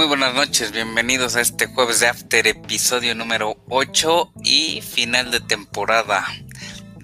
[0.00, 5.40] Muy buenas noches, bienvenidos a este jueves de After, episodio número 8 y final de
[5.40, 6.24] temporada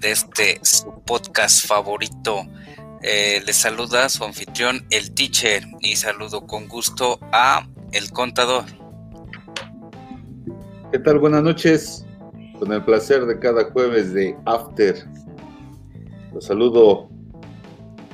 [0.01, 2.47] de este su podcast favorito.
[3.03, 8.65] Eh, les saluda su anfitrión, el teacher, y saludo con gusto a el contador.
[10.91, 11.19] ¿Qué tal?
[11.19, 12.03] Buenas noches.
[12.57, 15.07] Con el placer de cada jueves de After.
[16.33, 17.11] Los saludo,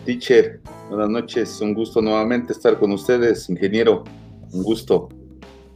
[0.05, 0.59] teacher.
[0.89, 1.61] Buenas noches.
[1.61, 4.03] Un gusto nuevamente estar con ustedes, ingeniero.
[4.53, 5.09] Un gusto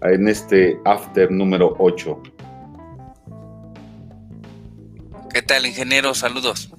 [0.02, 2.22] en este After número 8.
[5.33, 6.14] ¿Qué tal, ingeniero?
[6.14, 6.72] Saludos.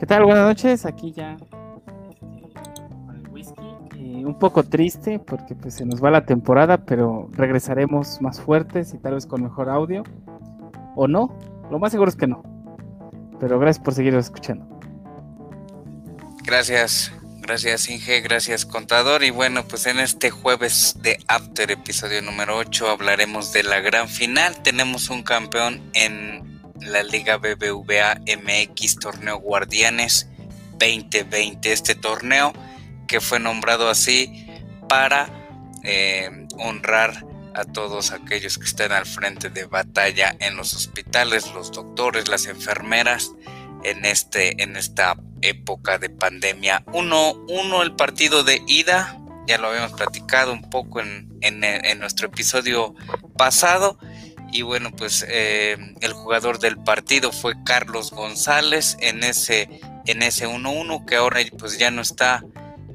[0.00, 0.24] ¿Qué tal?
[0.24, 0.84] Buenas noches.
[0.84, 1.36] Aquí ya
[3.06, 3.62] con el whisky.
[3.96, 8.94] Eh, un poco triste porque pues se nos va la temporada, pero regresaremos más fuertes
[8.94, 10.02] y tal vez con mejor audio.
[10.96, 11.38] ¿O no?
[11.70, 12.42] Lo más seguro es que no.
[13.38, 14.66] Pero gracias por seguir escuchando.
[16.44, 17.12] Gracias,
[17.46, 19.22] gracias Inge, gracias contador.
[19.22, 24.08] Y bueno, pues en este jueves de After, episodio número 8, hablaremos de la gran
[24.08, 24.62] final.
[24.62, 30.28] Tenemos un campeón en la Liga BBVA MX Torneo Guardianes
[30.78, 31.72] 2020.
[31.72, 32.52] Este torneo
[33.06, 34.46] que fue nombrado así
[34.88, 35.28] para
[35.82, 41.70] eh, honrar a todos aquellos que estén al frente de batalla en los hospitales, los
[41.72, 43.32] doctores, las enfermeras,
[43.84, 46.84] en, este, en esta época de pandemia.
[46.92, 52.28] Uno, uno, el partido de ida, ya lo habíamos platicado un poco en, en, nuestro
[52.28, 52.94] episodio
[53.36, 53.98] pasado.
[54.52, 59.68] Y bueno, pues eh, el jugador del partido fue Carlos González en ese
[60.06, 62.44] en ese 1-1 que ahora pues ya no está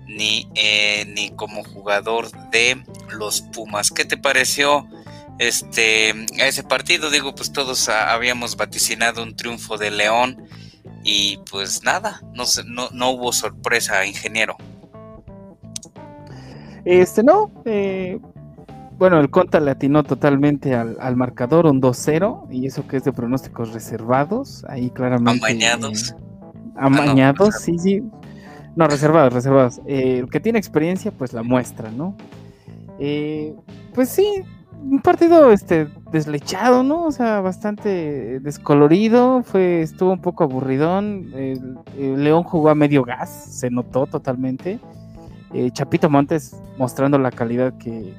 [0.07, 3.91] ni, eh, ni como jugador de los Pumas.
[3.91, 4.87] ¿Qué te pareció
[5.37, 7.09] este, ese partido?
[7.09, 10.47] Digo, pues todos habíamos vaticinado un triunfo de León
[11.03, 14.55] y pues nada, no, no, no hubo sorpresa, ingeniero.
[16.85, 18.19] Este no, eh,
[18.99, 23.13] bueno, el Conta le atinó totalmente al, marcador, un 2-0, y eso que es de
[23.13, 25.45] pronósticos reservados, ahí claramente.
[25.45, 26.15] Amañados.
[26.75, 28.03] Ah, amañados, sí, sí.
[28.75, 29.79] No, reservados, reservados.
[29.85, 32.15] Eh, el que tiene experiencia, pues la muestra, ¿no?
[32.99, 33.55] Eh,
[33.93, 34.43] pues sí,
[34.81, 37.05] un partido este deslechado, ¿no?
[37.05, 41.31] O sea, bastante descolorido, fue estuvo un poco aburridón.
[41.35, 44.79] El, León jugó a medio gas, se notó totalmente.
[45.53, 48.13] Eh, Chapito Montes mostrando la calidad que,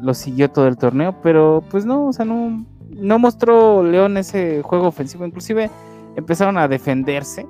[0.00, 4.60] lo siguió todo el torneo, pero pues no, o sea, no, no mostró León ese
[4.62, 5.70] juego ofensivo, inclusive
[6.16, 7.46] empezaron a defenderse,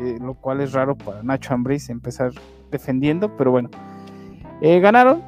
[0.00, 2.32] eh, lo cual es raro para Nacho Ambriz empezar
[2.70, 3.70] defendiendo, pero bueno,
[4.60, 5.22] eh, ganaron,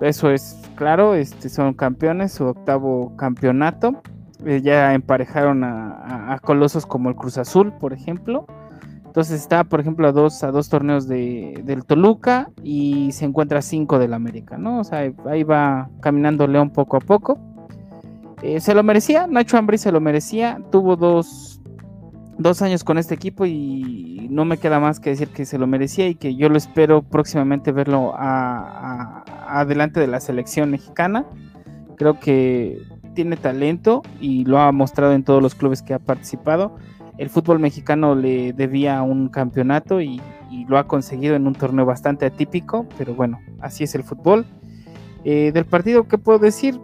[0.00, 4.02] eso es claro, este, son campeones, su octavo campeonato,
[4.44, 8.46] eh, ya emparejaron a, colosos como el Cruz Azul, por ejemplo,
[9.06, 13.60] entonces está, por ejemplo, a dos, a dos torneos de, del Toluca y se encuentra
[13.60, 14.80] a cinco del América, ¿no?
[14.80, 17.38] O sea, ahí va caminando León poco a poco.
[18.58, 21.60] se lo merecía, Nacho Ambriz se lo merecía, tuvo dos,
[22.38, 25.66] dos años con este equipo y no me queda más que decir que se lo
[25.66, 28.14] merecía y que yo lo espero próximamente verlo
[29.60, 31.26] adelante de la selección mexicana.
[31.96, 32.82] Creo que
[33.14, 36.76] tiene talento y lo ha mostrado en todos los clubes que ha participado.
[37.16, 40.20] El fútbol mexicano le debía un campeonato y,
[40.68, 44.46] lo ha conseguido en un torneo bastante atípico, pero bueno, así es el fútbol.
[45.24, 46.80] Eh, del partido, ¿qué puedo decir?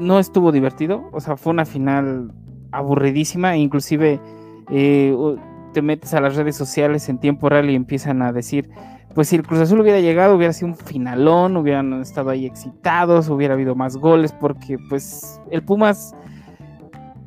[0.00, 2.32] No estuvo divertido, o sea, fue una final
[2.72, 4.18] aburridísima, inclusive
[4.70, 5.16] eh,
[5.72, 8.68] te metes a las redes sociales en tiempo real y empiezan a decir,
[9.14, 13.28] pues si el Cruz Azul hubiera llegado, hubiera sido un finalón, hubieran estado ahí excitados,
[13.28, 16.14] hubiera habido más goles, porque pues el Pumas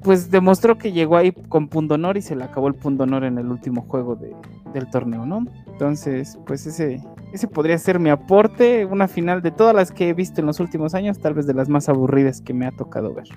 [0.04, 3.48] pues demostró que llegó ahí con honor y se le acabó el honor en el
[3.48, 5.46] último juego del torneo, ¿no?
[5.68, 7.04] Entonces, pues ese,
[7.34, 10.60] ese podría ser mi aporte, una final de todas las que he visto en los
[10.60, 13.28] últimos años, tal vez de las más aburridas que me ha tocado ver.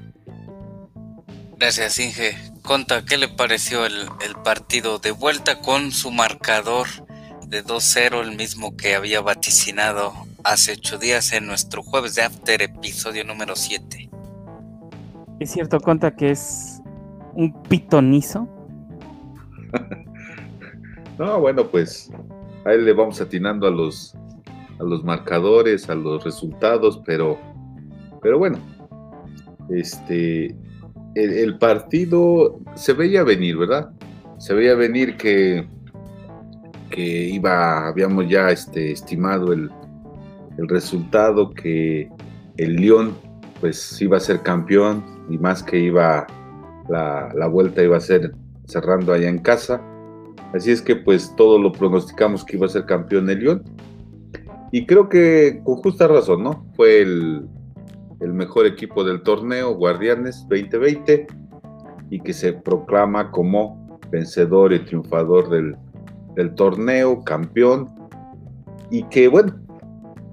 [1.59, 2.37] Gracias, Inge.
[2.63, 3.95] Conta, ¿qué le pareció el,
[4.45, 6.87] partido de vuelta con su marcador
[7.51, 10.13] de 2-0, el mismo que había vaticinado
[10.45, 14.09] hace ocho días en nuestro jueves de After, episodio número 7?
[15.41, 16.81] Es cierto, Conta, que es
[17.35, 18.49] un pitonizo.
[21.19, 22.13] no, bueno, pues
[22.65, 24.15] ahí le vamos atinando a los,
[24.79, 27.37] a los marcadores, a los resultados, pero,
[28.23, 28.61] pero bueno,
[29.71, 30.55] este,
[31.17, 33.91] el, partido se veía venir, ¿verdad?
[34.39, 35.67] Se veía venir que,
[36.91, 39.71] que iba, habíamos ya este, estimado el,
[40.69, 42.11] resultado, que
[42.59, 43.15] el León
[43.61, 46.27] pues iba a ser campeón y más que iba,
[46.91, 48.33] la, la vuelta iba a ser
[48.67, 49.81] cerrando allá en casa.
[50.53, 53.63] Así es que pues todo lo pronosticamos que iba a ser campeón el León.
[54.71, 56.67] y creo que con justa razón, ¿no?
[56.77, 57.49] Fue el,
[58.21, 61.27] el mejor equipo del torneo, Guardianes 2020,
[62.11, 65.77] y que se proclama como vencedor y triunfador del,
[66.41, 67.89] del torneo, campeón,
[68.91, 69.61] y que bueno,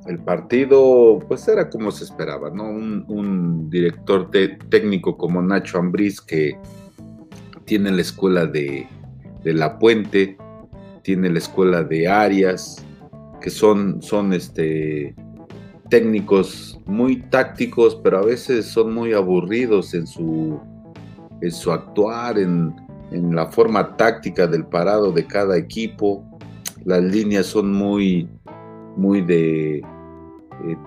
[0.07, 2.63] el partido pues era como se esperaba, ¿no?
[2.63, 4.31] Un, director
[4.69, 6.57] técnico como Nacho Ambriz que
[7.65, 8.87] tiene la escuela de,
[9.43, 10.37] de, La Puente,
[11.03, 12.85] tiene la escuela de Arias,
[13.41, 15.13] que son, son este,
[15.89, 20.61] técnicos muy tácticos, pero a veces son muy aburridos en su,
[21.41, 22.73] en su actuar, en,
[23.11, 26.23] en la forma táctica del parado de cada equipo.
[26.85, 28.29] Las líneas son muy,
[28.95, 29.83] muy de eh,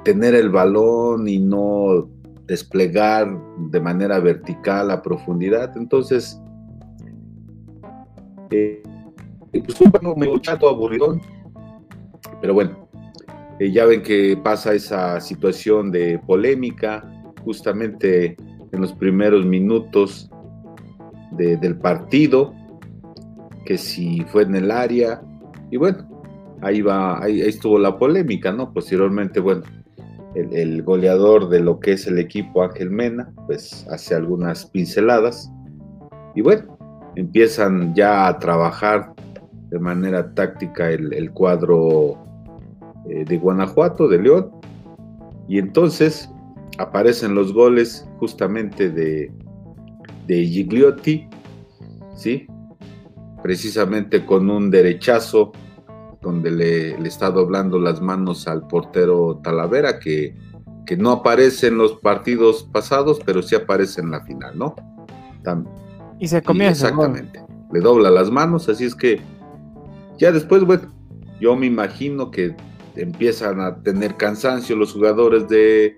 [0.04, 2.08] tener el balón y no
[2.46, 3.38] desplegar
[3.70, 5.76] de manera vertical a profundidad.
[5.76, 6.40] Entonces,
[8.50, 8.82] eh,
[9.52, 11.20] pues un juego medio chato, aburridón.
[12.40, 12.88] Pero bueno,
[13.58, 17.04] eh, ya ven que pasa esa situación de polémica
[17.44, 18.36] justamente
[18.72, 20.30] en los primeros minutos
[21.30, 22.54] del partido,
[23.64, 25.22] que si fue en el área,
[25.70, 26.08] y bueno,
[26.62, 28.72] ahí va, ahí, estuvo la polémica, ¿no?
[28.72, 29.62] Posteriormente, bueno,
[30.34, 35.50] el, goleador de lo que es el equipo Ángel Mena, pues hace algunas pinceladas,
[36.34, 36.78] y bueno,
[37.16, 39.12] empiezan ya a trabajar
[39.70, 42.18] de manera táctica el, cuadro
[43.08, 44.50] eh, de Guanajuato, de León,
[45.48, 46.30] y entonces
[46.78, 49.32] aparecen los goles justamente de,
[50.30, 51.28] de Gigliotti,
[52.14, 52.46] ¿sí?
[53.42, 55.50] Precisamente con un derechazo
[56.22, 60.36] donde le, le, está doblando las manos al portero Talavera, que,
[60.86, 64.76] que, no aparece en los partidos pasados, pero sí aparece en la final, ¿no?
[66.20, 66.90] y se comienza.
[66.90, 67.42] Exactamente.
[67.72, 69.20] Le dobla las manos, así es que
[70.16, 70.92] ya después, bueno,
[71.40, 72.54] yo me imagino que
[72.94, 75.96] empiezan a tener cansancio los jugadores de,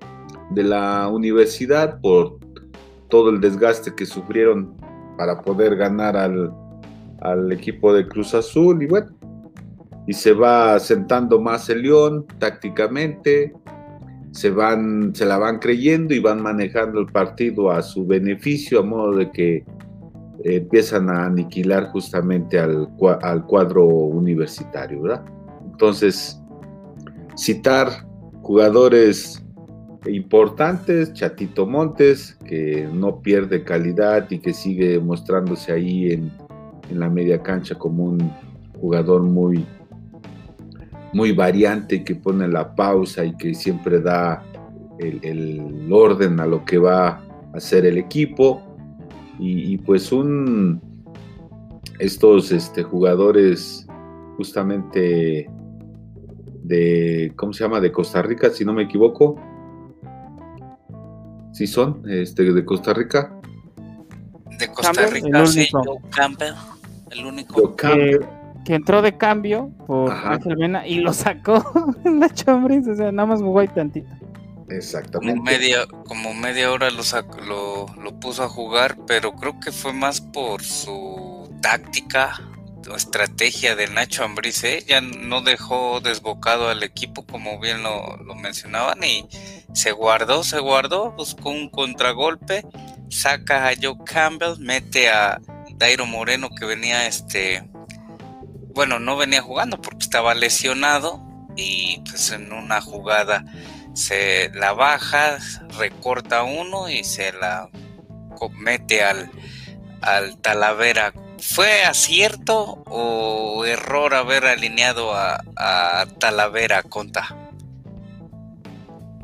[0.51, 2.42] de la universidad por
[3.13, 4.75] todo el desgaste que sufrieron
[5.19, 6.51] para poder ganar al,
[7.21, 9.11] al equipo de Cruz Azul y bueno,
[10.07, 13.53] y se va sentando más el León tácticamente,
[14.31, 18.83] se, van, se la van creyendo y van manejando el partido a su beneficio, a
[18.83, 19.63] modo de que
[20.45, 22.89] empiezan a aniquilar justamente al,
[23.21, 25.23] al cuadro universitario, ¿verdad?
[25.71, 26.41] Entonces,
[27.37, 27.91] citar
[28.41, 29.42] jugadores
[30.07, 36.33] importantes, Chatito Montes, que no pierde calidad y que sigue mostrándose ahí en,
[36.91, 38.33] en la media cancha como un
[38.81, 39.65] jugador muy,
[41.13, 44.43] muy variante que pone la pausa y que siempre da
[44.99, 47.23] el, orden a lo que va a
[47.55, 48.63] hacer el equipo.
[49.39, 50.81] Y, pues un
[51.99, 53.87] estos este, jugadores
[54.37, 55.51] justamente
[56.63, 57.81] de, ¿cómo se llama?
[57.81, 59.37] De Costa Rica, si no me equivoco.
[61.53, 63.33] Si son, este, de Costa Rica.
[64.59, 65.69] De Costa Rica, sí,
[66.11, 66.55] Campbell,
[67.11, 67.75] el único
[68.65, 71.65] que entró de cambio por Ángel Mena y lo sacó
[72.05, 74.09] Nacho Ambriz, o sea, nada más jugó ahí tantito.
[74.69, 75.39] Exactamente.
[75.39, 77.03] Como media, como media hora lo,
[77.47, 82.41] lo, lo, puso a jugar, pero creo que fue más por su táctica
[82.91, 84.85] o estrategia de Nacho Ambriz, ¿eh?
[84.87, 89.29] ya no dejó desbocado al equipo como bien lo, lo, mencionaban y
[89.73, 92.65] se guardó, se guardó, buscó un contragolpe,
[93.09, 95.41] saca a Joe Campbell, mete a
[95.77, 97.63] Dairo Moreno que venía este
[98.75, 101.21] bueno, no venía jugando porque estaba lesionado
[101.57, 103.45] y pues en una jugada
[103.95, 105.39] se la baja,
[105.79, 107.69] recorta uno y se la
[108.55, 109.31] mete al,
[110.01, 111.13] al Talavera.
[111.39, 117.37] ¿Fue acierto o error haber alineado a, a Talavera Conta?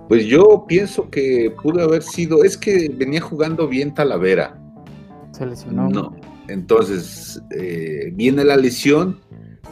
[0.09, 4.59] Pues yo pienso que pudo haber sido, es que venía jugando bien Talavera.
[5.33, 5.89] Se lesionó.
[5.91, 6.17] No,
[6.49, 9.19] entonces eh, viene la lesión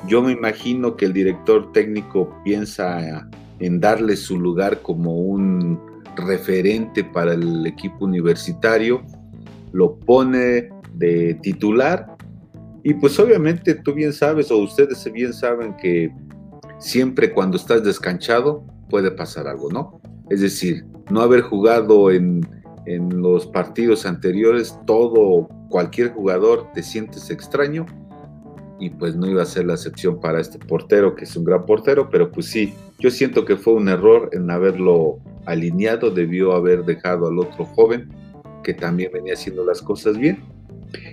[0.07, 3.29] yo me imagino que el director técnico piensa
[3.59, 5.81] en darle su lugar como un
[6.17, 9.03] referente para el equipo universitario,
[9.73, 12.17] lo pone de titular
[12.85, 16.13] y pues obviamente tú bien sabes o ustedes bien saben que
[16.79, 20.01] siempre cuando estás descanchado puede pasar algo, ¿no?
[20.31, 22.47] Es decir, no haber jugado en,
[22.87, 27.87] en los partidos anteriores, todo, cualquier jugador te sientes extraño
[28.79, 31.65] y pues no iba a ser la excepción para este portero, que es un gran
[31.65, 36.85] portero, pero pues sí, yo siento que fue un error en haberlo alineado, debió haber
[36.85, 38.09] dejado al otro joven
[38.63, 40.43] que también venía haciendo las cosas bien.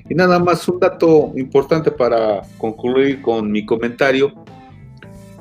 [0.10, 4.34] Y nada más un dato importante para concluir con mi comentario,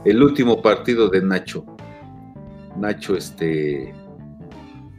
[0.05, 1.65] el último partido de Nacho,
[2.77, 3.93] Nacho, este,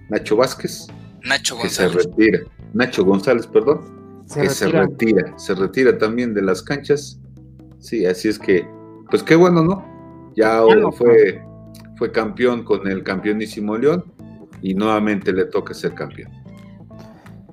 [0.09, 0.87] Nacho Vázquez,
[1.23, 2.05] Nacho que se González.
[2.07, 2.39] retira,
[2.73, 4.81] Nacho González, perdón, Se que se retira.
[4.85, 7.19] retira, se retira también de las canchas.
[7.79, 8.67] Sí, así es que,
[9.09, 9.85] pues qué bueno, ¿no?
[10.35, 10.61] Ya
[10.97, 11.43] fue,
[11.97, 14.05] fue campeón con el campeonísimo León
[14.61, 16.31] y nuevamente le toca ser campeón.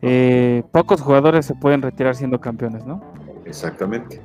[0.02, 3.02] Eh, pocos jugadores se pueden retirar siendo campeones, ¿no?
[3.44, 4.22] Exactamente.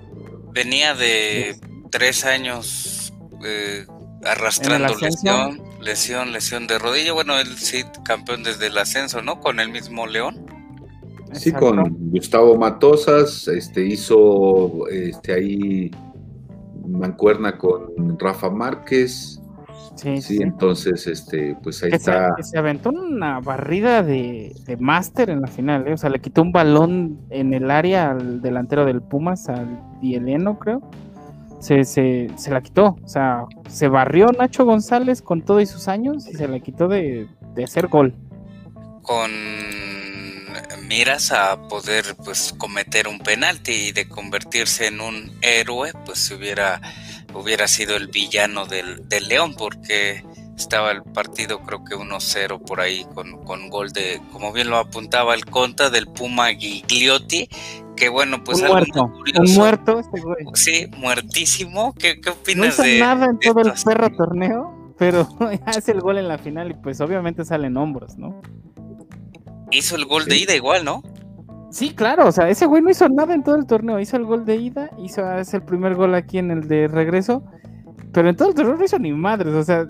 [0.53, 1.55] Venía de
[1.91, 3.85] tres años eh,
[4.23, 7.13] arrastrando lesión, lesión, lesión de rodilla.
[7.13, 9.39] Bueno, él sí campeón desde el ascenso, ¿no?
[9.39, 10.45] Con el mismo León.
[11.33, 11.67] Sí, Exacto.
[11.71, 15.91] con Gustavo Matosas, este hizo este ahí
[16.87, 19.39] mancuerna con Rafa Márquez.
[19.95, 20.39] Sí, Sí, sí.
[20.43, 22.33] entonces este, pues ahí Que se, está.
[22.35, 25.93] que se aventó una barrida de, de máster en la final, ¿eh?
[25.93, 30.59] o sea, le quitó un balón en el área al delantero del Pumas, al Dieleno,
[30.59, 30.81] creo.
[31.65, 35.87] Se, se, se la quitó, o sea, se barrió Nacho González con todo y sus
[35.87, 38.13] años y se la quitó de, de hacer gol.
[39.01, 39.31] Con
[40.87, 46.81] miras a poder pues cometer un penalti y de convertirse en un héroe, pues hubiera,
[47.33, 50.23] hubiera sido el villano del, del León, porque
[50.55, 54.77] estaba el partido creo que 1-0 por ahí con, con gol de, como bien lo
[54.77, 57.49] apuntaba el conta, del Puma Gigliotti,
[57.95, 60.45] que bueno, pues un muerto, un muerto este güey.
[60.53, 61.93] Sí, muertísimo.
[61.93, 65.27] ¿Qué, qué No opinas hizo de nada en de todo el perro torneo, pero
[65.65, 68.41] hace el gol en la final y pues obviamente salen hombros, ¿no?
[69.71, 71.01] Hizo el gol de ida igual, ¿no?
[71.71, 73.99] Sí, claro, o sea, ese güey no hizo nada en todo el torneo.
[73.99, 77.43] Hizo el gol de ida, hizo hace el primer gol aquí en el de regreso,
[78.13, 79.53] pero en todo el torneo no hizo ni madres.
[79.53, 79.85] O sea,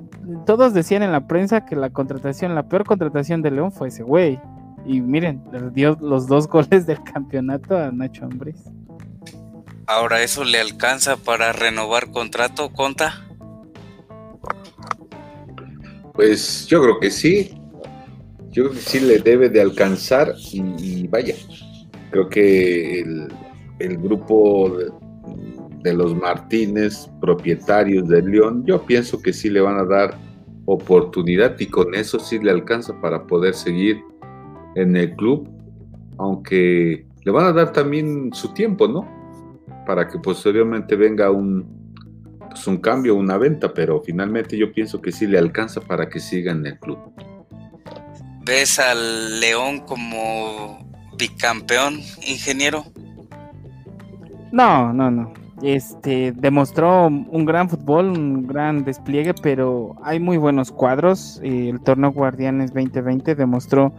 [0.45, 4.01] todos decían en la prensa que la contratación, la peor contratación de León fue ese
[4.01, 4.39] güey.
[4.85, 8.57] Y miren, le dio los dos goles del campeonato a Nacho Ambriz.
[9.87, 13.21] Ahora eso le alcanza para renovar contrato, Conta.
[16.13, 17.59] Pues yo creo que sí.
[18.51, 21.35] Yo creo que sí le debe de alcanzar y, y vaya.
[22.09, 23.27] Creo que el,
[23.79, 24.91] el grupo de,
[25.83, 30.17] de los Martínez, propietarios del León, yo pienso que sí le van a dar
[30.65, 34.01] oportunidad y con eso sí le alcanza para poder seguir
[34.75, 35.49] en el club,
[36.17, 39.07] aunque le van a dar también su tiempo, ¿no?
[39.85, 41.93] Para que posteriormente venga un,
[42.49, 46.19] pues un cambio, una venta, pero finalmente yo pienso que sí le alcanza para que
[46.19, 46.99] siga en el club.
[48.45, 51.95] ¿Ves al León como bicampeón,
[52.27, 52.85] ingeniero?
[54.51, 55.33] No, no, no.
[55.61, 61.39] Este demostró un gran fútbol, un gran despliegue, pero hay muy buenos cuadros.
[61.43, 63.93] Eh, el torneo Guardianes 2020 demostró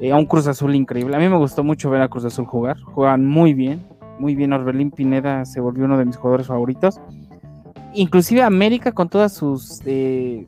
[0.00, 1.16] eh, a un Cruz Azul increíble.
[1.16, 2.80] A mí me gustó mucho ver a Cruz Azul jugar.
[2.80, 3.86] Juegan muy bien,
[4.18, 4.52] muy bien.
[4.52, 7.00] Orbelín Pineda se volvió uno de mis jugadores favoritos.
[7.94, 10.46] Inclusive América con todas sus eh,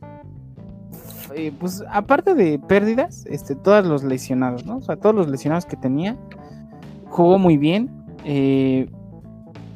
[1.35, 4.79] eh, pues aparte de pérdidas, este, todos los lesionados, ¿no?
[4.79, 6.17] O sea, todos los lesionados que tenía,
[7.09, 7.91] jugó muy bien.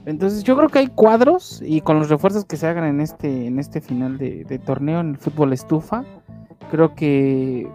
[0.06, 3.46] entonces yo creo que hay cuadros y con los refuerzos que se hagan en este,
[3.46, 6.04] en este final de torneo en el fútbol estufa,
[6.70, 7.68] creo que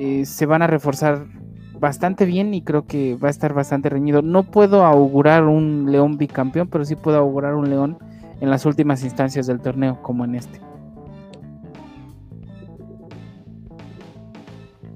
[0.00, 1.26] eh, se van a reforzar
[1.80, 4.22] bastante bien y creo que va a estar bastante reñido.
[4.22, 7.98] No puedo augurar un León bicampeón, pero sí puedo augurar un León
[8.40, 10.60] en las últimas instancias del torneo, como en este.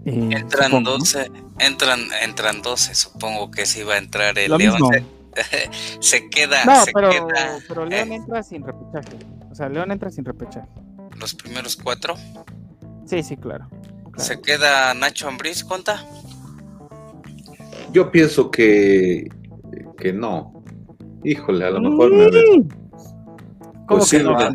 [0.05, 0.99] Eh, Entran supongo, ¿no?
[0.99, 1.31] 12,
[1.61, 4.73] entran, entran 12, supongo que sí va a entrar el Lo León.
[4.75, 4.91] mismo.
[4.93, 5.05] Se,
[6.01, 9.17] se queda, No, se pero, queda pero León eh, entra sin repechaje.
[9.51, 10.69] O sea, León entra sin repechaje.
[11.19, 12.15] los primeros cuatro.
[13.07, 13.69] Sí, sí, claro.
[14.13, 14.25] Claro.
[14.29, 16.05] Se queda Nacho Ambriz, ¿cuenta?
[17.93, 19.29] Yo pienso que,
[19.99, 20.63] que no.
[21.25, 22.69] Híjole, a lo mejor me Mm.
[23.87, 24.33] ¿Cómo Pues que sí, no?
[24.33, 24.51] va.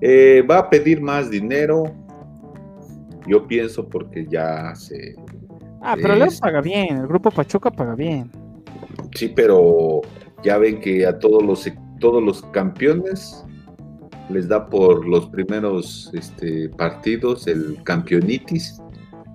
[0.00, 1.84] Eh, va a pedir más dinero.
[3.26, 5.14] Yo pienso porque ya se.
[5.80, 6.96] Ah, pero León Es- paga bien.
[6.98, 8.30] El grupo Pachuca paga bien.
[9.14, 10.00] Sí, pero
[10.42, 11.70] ya ven que a todos los
[12.00, 13.44] todos los campeones
[14.30, 18.80] les da por los primeros este, partidos el campeonitis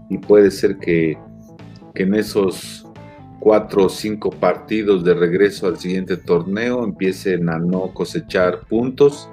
[0.10, 1.18] y puede ser que,
[1.96, 2.86] en esos
[3.40, 9.28] cuatro o cinco partidos de regreso al siguiente torneo empiecen a no cosechar puntos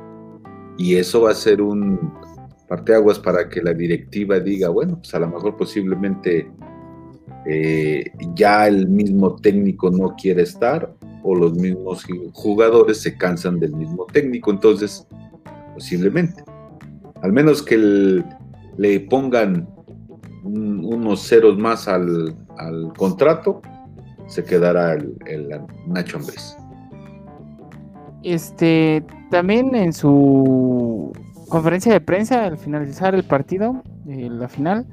[0.79, 2.11] y eso va a ser un
[2.67, 6.51] parteaguas para que la directiva diga, bueno, pues a lo mejor posiblemente
[7.47, 13.75] eh, ya el mismo técnico no quiere estar o los mismos jugadores se cansan del
[13.75, 15.07] mismo técnico, entonces
[15.75, 16.43] posiblemente,
[17.23, 18.25] al menos que el-
[18.77, 19.69] le pongan
[20.43, 22.35] un- unos ceros más al,
[22.97, 23.61] contrato,
[24.27, 25.49] se quedará el, el
[25.87, 26.57] Nacho Ambriz.
[28.23, 31.13] Este, también en su
[31.49, 34.87] conferencia de prensa al finalizar el partido, eh, la final,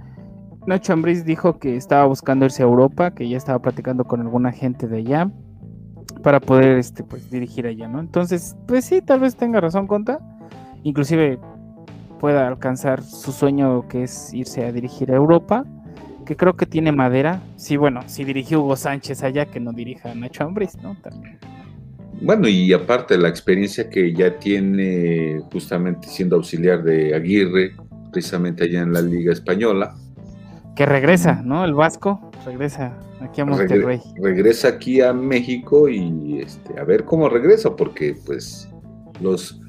[0.68, 4.52] Nacho Ambriz dijo que estaba buscando irse a Europa, que ya estaba platicando con alguna
[4.52, 5.32] gente de allá
[6.24, 8.00] para poder este pues dirigir allá, ¿no?
[8.00, 10.20] Entonces, pues sí, tal vez tenga razón Conta.
[10.84, 11.40] Inclusive
[12.20, 15.66] pueda alcanzar su sueño que es irse a dirigir a Europa,
[16.26, 17.42] que creo que tiene madera.
[17.56, 20.96] Sí, bueno, si dirigió Hugo Sánchez allá, que no dirija a Nacho Ambriz, ¿no?
[21.02, 21.40] También.
[22.22, 27.76] Bueno, y aparte la experiencia que ya tiene justamente siendo auxiliar de Aguirre,
[28.12, 29.96] precisamente allá en la Liga Española.
[30.76, 31.66] Que regresa, ¿no?
[31.66, 34.00] El Vasco regresa aquí a Monterrey.
[34.22, 38.70] regresa aquí a México y este, a ver cómo regresa, porque pues
[39.20, 39.60] los,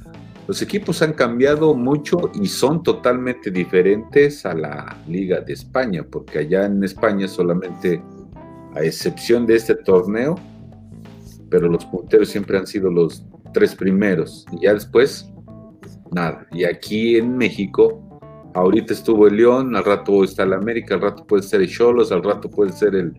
[0.49, 6.40] los equipos han cambiado mucho y son totalmente diferentes a la Liga de España, porque
[6.40, 8.02] allá en España solamente,
[8.75, 10.34] a excepción de este torneo,
[11.49, 15.30] pero los punteros siempre han sido los tres primeros y ya después
[16.11, 16.46] nada.
[16.50, 18.20] Y aquí en México,
[18.54, 22.11] ahorita estuvo el León, al rato está el América, al rato puede ser el Cholos,
[22.11, 23.16] al rato puede ser el,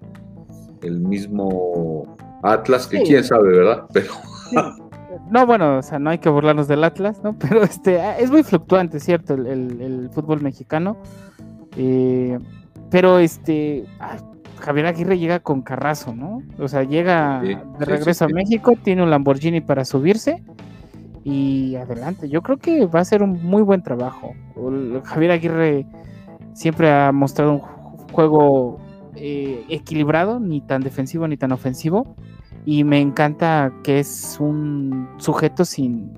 [0.82, 3.86] el mismo Atlas, que quién sabe, ¿verdad?
[3.94, 4.12] Pero...
[5.30, 7.34] No, bueno, o sea, no hay que burlarnos del Atlas, ¿no?
[7.40, 9.34] Pero este es muy fluctuante, ¿cierto?
[9.34, 10.98] El, fútbol mexicano.
[11.76, 12.38] Eh,
[12.92, 13.86] pero este,
[14.60, 16.44] Javier Aguirre llega con carrazo, ¿no?
[16.60, 20.44] O sea, llega de regreso a México, tiene un Lamborghini para subirse
[21.24, 22.30] y adelante.
[22.30, 24.34] Yo creo que va a ser un muy buen trabajo.
[25.04, 25.86] Javier Aguirre
[26.54, 27.60] siempre ha mostrado un
[28.12, 28.80] juego
[29.16, 32.16] eh, equilibrado, ni tan defensivo ni tan ofensivo.
[32.66, 36.12] Y me encanta que es un sujeto sin,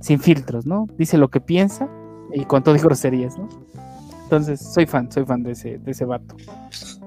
[0.00, 0.86] sin filtros, ¿no?
[0.96, 1.88] Dice lo que piensa
[2.32, 3.48] y con todo y groserías, ¿no?
[4.22, 6.36] Entonces, soy fan, soy fan de ese, de ese vato.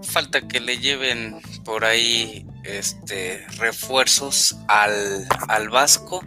[0.01, 6.21] Falta que le lleven por ahí este refuerzos al, al Vasco.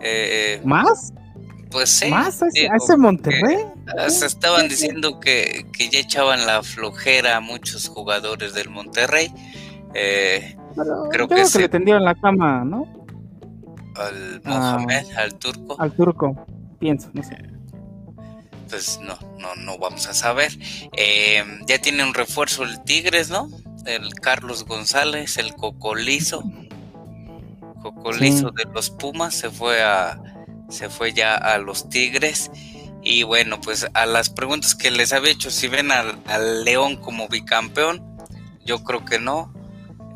[0.00, 1.12] Eh, ¿Más?
[1.72, 2.08] Pues sí.
[2.08, 3.56] ¿Más ese Monterrey?
[4.08, 9.32] se estaban diciendo que, que, ya echaban la flojera a muchos jugadores del Monterrey.
[9.94, 10.56] Eh,
[11.10, 11.60] creo, que, se...
[11.60, 12.86] le tendieron la cama, ¿no?
[13.94, 15.76] Al Mohamed, al turco.
[15.78, 16.46] Al turco,
[16.78, 17.56] pienso, no sé
[18.68, 20.52] pues no, no, no vamos a saber.
[20.96, 23.48] Eh, ya tiene un refuerzo el Tigres, ¿no?
[23.84, 26.42] El Carlos González, el Cocolizo.
[27.82, 30.20] Cocolizo de los Pumas se fue a
[30.68, 32.50] se fue ya a los Tigres.
[33.02, 36.96] Y bueno, pues a las preguntas que les había hecho, si ven al, al León
[36.96, 38.02] como bicampeón,
[38.64, 39.52] yo creo que no.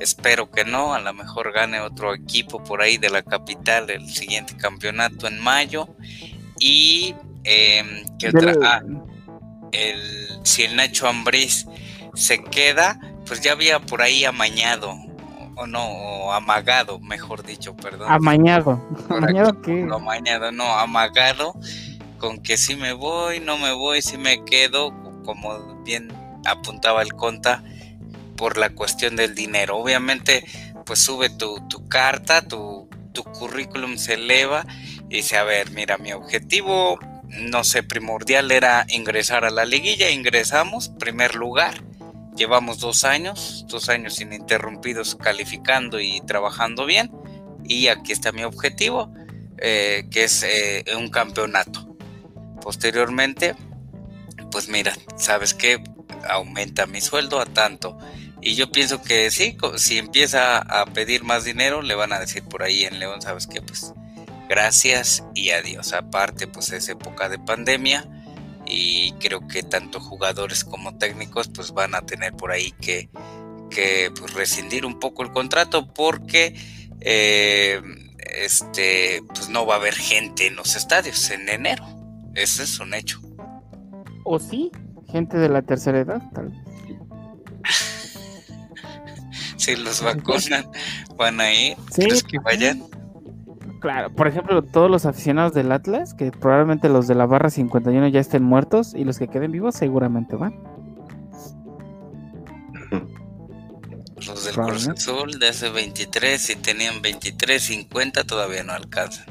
[0.00, 4.08] Espero que no, a lo mejor gane otro equipo por ahí de la capital el
[4.08, 5.88] siguiente campeonato en mayo.
[6.58, 8.54] Y eh, otra?
[8.62, 8.82] Ah,
[9.72, 11.66] el, si el Nacho Ambriz
[12.14, 14.94] se queda, pues ya había por ahí amañado,
[15.56, 18.10] o no, o amagado, mejor dicho, perdón.
[18.10, 18.82] Amañado.
[19.08, 19.86] ¿Amañado qué?
[19.92, 21.54] amañado, no, amagado,
[22.18, 24.92] con que si me voy, no me voy, si me quedo,
[25.24, 26.08] como bien
[26.46, 27.62] apuntaba el conta,
[28.40, 29.76] por la cuestión del dinero.
[29.76, 30.46] Obviamente,
[30.86, 34.64] pues sube tu, tu carta, tu, tu currículum se eleva
[35.10, 36.98] y dice, a ver, mira, mi objetivo
[37.30, 41.84] no sé, primordial era ingresar a la liguilla, ingresamos, primer lugar,
[42.34, 47.12] llevamos dos años, dos años ininterrumpidos calificando y trabajando bien,
[47.64, 49.12] y aquí está mi objetivo,
[49.58, 51.86] eh, que es eh, un campeonato.
[52.62, 53.54] Posteriormente,
[54.50, 55.82] pues mira, ¿sabes qué?
[56.28, 57.96] Aumenta mi sueldo a tanto.
[58.42, 62.42] Y yo pienso que sí, si empieza a pedir más dinero, le van a decir
[62.42, 63.60] por ahí en León, ¿sabes qué?
[63.60, 63.92] Pues
[64.48, 65.92] gracias y adiós.
[65.92, 68.08] Aparte, pues es época de pandemia
[68.66, 73.10] y creo que tanto jugadores como técnicos pues van a tener por ahí que,
[73.70, 76.54] que pues, rescindir un poco el contrato porque
[77.00, 77.80] eh,
[78.42, 81.84] este pues no va a haber gente en los estadios en enero.
[82.34, 83.20] Ese es un hecho.
[84.24, 84.70] ¿O sí?
[85.10, 86.58] Gente de la tercera edad, tal vez.
[89.76, 90.66] si los vacunan,
[91.16, 91.76] van a ir.
[91.94, 92.82] ¿Crees que vayan?
[93.80, 98.08] Claro, por ejemplo, todos los aficionados del Atlas, que probablemente los de la barra 51
[98.08, 100.54] ya estén muertos y los que queden vivos seguramente van.
[104.26, 109.24] Los del Cruz Azul de hace 23, si tenían 23, 50 todavía no alcanzan.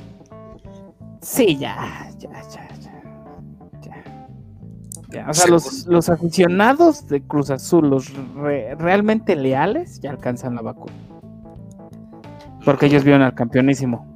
[1.21, 2.68] Sí, ya, ya, ya.
[5.27, 10.93] O sea, los, aficionados de Cruz Azul, los realmente leales, ya alcanzan la vacuna.
[12.63, 14.07] Porque ellos vieron al campeonísimo.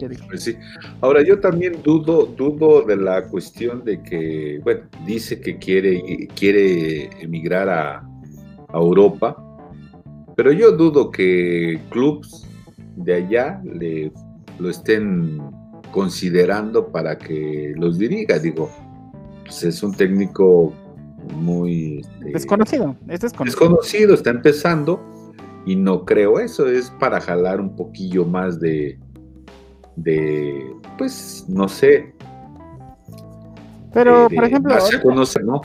[0.28, 0.56] Pues
[1.02, 7.10] Ahora yo también dudo, dudo de la cuestión de que, bueno, dice que quiere, quiere
[7.22, 8.06] emigrar a,
[8.72, 9.36] Europa,
[10.36, 12.46] pero yo dudo que clubs
[12.94, 14.12] de allá le,
[14.60, 15.42] lo estén
[15.90, 18.38] considerando para que los diriga.
[18.38, 18.70] Digo,
[19.50, 20.72] pues es un técnico
[21.34, 21.98] muy...
[22.20, 23.44] este, desconocido, es desconocido.
[23.44, 25.00] Desconocido, está empezando
[25.66, 28.96] y no creo eso, es para jalar un poquillo más de,
[29.96, 32.14] de pues, no sé.
[33.92, 34.74] Pero, de- por ejemplo,
[35.44, 35.60] ¿no?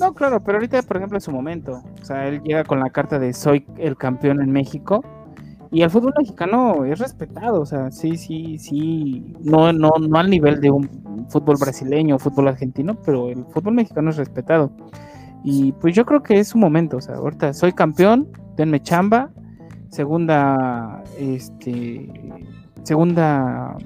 [0.00, 1.82] No, claro, pero ahorita, por ejemplo, es su momento.
[2.00, 5.04] O sea, él llega con la carta de soy el campeón en México.
[5.72, 7.60] Y el fútbol mexicano es respetado.
[7.60, 9.34] O sea, sí, sí, sí.
[9.40, 10.88] No, no, no al nivel de un
[11.28, 14.70] fútbol brasileño o fútbol argentino, pero el fútbol mexicano es respetado.
[15.42, 16.98] Y pues yo creo que es su momento.
[16.98, 19.30] O sea, ahorita soy campeón, denme chamba.
[19.88, 22.08] Segunda, este,
[22.84, 23.76] segunda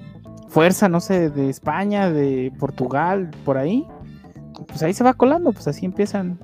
[0.49, 3.87] fuerza, no sé, de España, de Portugal, por ahí
[4.64, 6.38] pues ahí se va colando, pues así empiezan.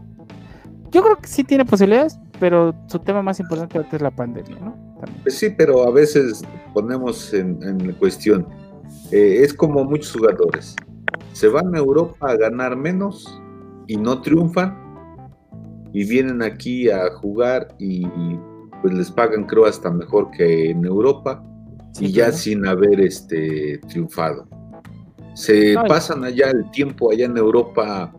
[0.90, 4.57] Yo creo que sí tiene posibilidades, pero su tema más importante ahorita es la pandemia,
[4.61, 4.91] ¿no?
[5.02, 5.22] También.
[5.24, 8.46] Pues sí, pero a veces ponemos en, en cuestión,
[9.10, 10.76] eh, es como muchos jugadores,
[11.32, 13.40] se van a Europa a ganar menos
[13.88, 14.78] y no triunfan
[15.92, 18.06] y vienen aquí a jugar y
[18.80, 21.44] pues les pagan creo hasta mejor que en Europa
[21.94, 22.36] Sí, y ya claro.
[22.38, 24.46] sin haber este triunfado.
[25.34, 25.88] Se Ay.
[25.88, 28.10] pasan allá el tiempo allá en Europa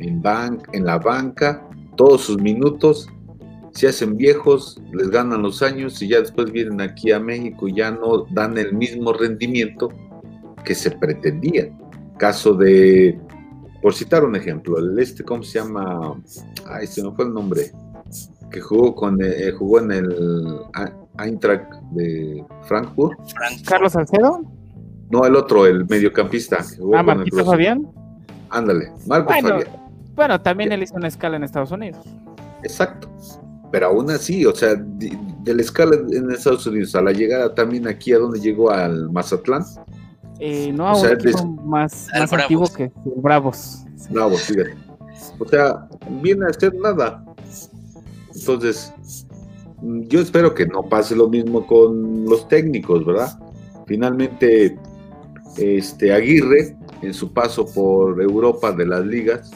[0.00, 3.08] en, ban- en la banca, todos sus minutos,
[3.72, 7.74] se hacen viejos, les ganan los años y ya después vienen aquí a México y
[7.74, 9.88] ya no dan el mismo rendimiento
[10.64, 11.68] que se pretendía.
[12.18, 13.18] Caso de,
[13.80, 16.14] por citar un ejemplo, el este, ¿cómo se llama?
[16.66, 17.72] Ay, se me fue el nombre.
[18.50, 20.58] Que jugó con eh, jugó en el
[21.18, 23.18] Eintracht de Frankfurt.
[23.66, 24.42] Carlos Salcedo,
[25.10, 26.58] No, el otro, el mediocampista.
[26.58, 27.44] que jugó ah, con el Marquito.
[27.46, 27.90] Fabián.
[28.50, 29.68] Ándale, Marco Bueno, Fabián.
[30.14, 32.04] bueno, también él hizo una escala en Estados Unidos.
[32.62, 33.08] Exacto.
[33.72, 37.54] Pero aún así, o sea, de, de la escala en Estados Unidos a la llegada
[37.54, 39.64] también aquí a donde llegó al Mazatlán,
[40.38, 41.16] Eh, no O sea,
[41.64, 42.32] más, más Bravos.
[42.34, 43.56] antiguo que Bravos.
[43.96, 44.08] Sí.
[44.10, 44.74] bravo, fíjate.
[45.38, 45.88] O sea,
[46.22, 47.24] viene a hacer nada.
[48.34, 48.92] Entonces,
[49.82, 53.38] yo espero que no pase lo mismo con los técnicos, ¿verdad?
[53.86, 54.78] Finalmente,
[55.56, 59.50] este Aguirre, en su paso por Europa de las ligas,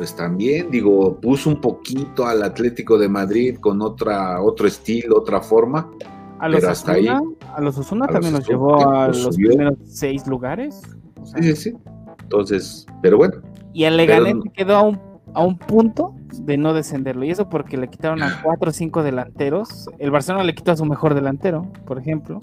[0.00, 5.42] pues también, digo, puso un poquito al Atlético de Madrid con otra, otro estilo, otra
[5.42, 5.90] forma.
[6.38, 10.26] A los Pero hasta ahí- a los Osuna también los llevó a los primeros seis
[10.26, 10.80] lugares.
[11.20, 11.76] O sea, Sí, sí, sí.
[12.22, 13.34] Entonces, pero bueno,
[13.74, 14.98] Y el Leganés no- quedó a un,
[15.34, 17.22] a un punto de no descenderlo.
[17.26, 19.90] Y eso porque le quitaron a cuatro o cinco delanteros.
[19.98, 22.40] El Barcelona le quitó a su mejor delantero, por ejemplo.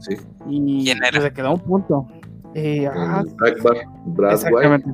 [0.00, 0.14] sí.
[0.46, 1.18] Y ¿Quién era?
[1.22, 2.06] le quedó a un punto.
[2.54, 4.92] Eh, ah, el Black Bar, Brad White.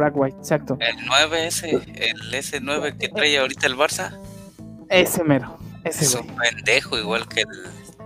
[0.00, 0.78] Black White, exacto.
[0.80, 4.18] El 9 ese, el S9 que trae ahorita el Barça,
[4.88, 5.58] Ese mero.
[5.84, 7.48] Ese es un pendejo igual que el...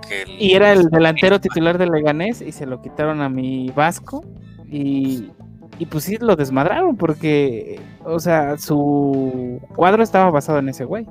[0.09, 3.71] Que el Y era el delantero titular del Leganés y se lo quitaron a mi
[3.71, 4.25] Vasco.
[4.71, 5.31] Y,
[5.79, 11.07] y pues sí lo desmadraron porque, o sea, su cuadro estaba basado en ese güey.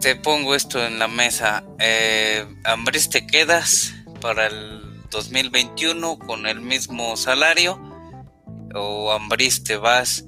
[0.00, 1.64] Te pongo esto en la mesa.
[1.78, 2.44] Eh,
[3.10, 7.80] ¿te quedas para el 2021 con el mismo salario?
[8.76, 10.24] ¿O Ambriz te vas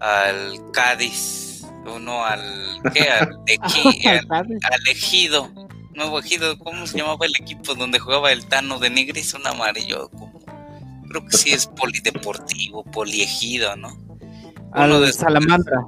[0.00, 1.64] al Cádiz?
[1.86, 3.02] ¿O no al qué?
[3.10, 5.50] Al, Equi- al, al Ejido.
[5.94, 9.34] Nuevo Ejido, ¿cómo se llamaba el equipo donde jugaba el Tano de Nigris?
[9.34, 10.32] Un amarillo, como...
[11.08, 13.88] Creo que sí es polideportivo, poliegido, ¿no?
[14.74, 15.80] Uno al de- Salamandra.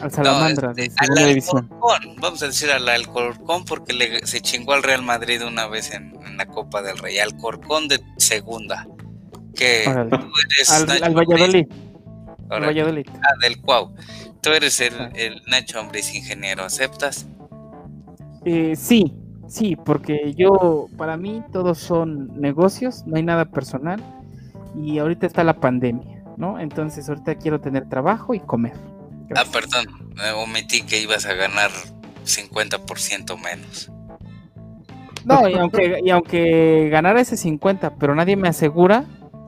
[0.00, 1.28] Al Salamandra este, de al.
[1.36, 5.90] Alcorcón, vamos a decir al Alcorcón porque le, se chingó al Real Madrid una vez
[5.92, 7.18] en, en la Copa del Rey.
[7.18, 8.86] Alcorcón de segunda.
[9.54, 10.10] Que Órale.
[10.10, 11.66] tú eres Al, Nacho al Valladolid.
[12.50, 13.06] Al Valladolid.
[13.22, 13.94] ah, del Cuau.
[14.40, 15.10] Tú eres el, Ah.
[15.14, 17.26] el Nacho Ambriz ingeniero, ¿aceptas?
[18.44, 19.14] Eh, sí,
[19.48, 24.02] sí, porque yo, para mí, todos son negocios, no hay nada personal.
[24.76, 26.58] Y ahorita está la pandemia, ¿no?
[26.58, 28.72] Entonces, ahorita quiero tener trabajo y comer.
[29.36, 29.86] Ah, perdón,
[30.16, 31.70] me omití que ibas a ganar
[32.24, 33.90] 50% menos.
[35.24, 39.04] No, y aunque, y aunque ganara ese 50, pero nadie me asegura